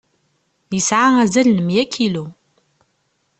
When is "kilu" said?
1.93-2.25